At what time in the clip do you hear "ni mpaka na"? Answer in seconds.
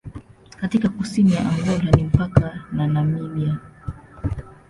1.91-2.87